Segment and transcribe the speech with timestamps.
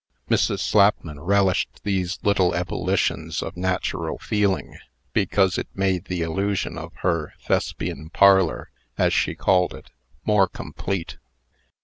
[0.31, 0.61] Mrs.
[0.61, 4.79] Slapman relished these little ebullitions of natural feeling,
[5.13, 9.91] because it made the illusion of her "Thespian parlor" (as she called it)
[10.25, 11.19] more complete.